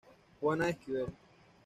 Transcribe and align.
Juana 0.39 0.65
de 0.65 0.71
Esquivel. 0.71 1.05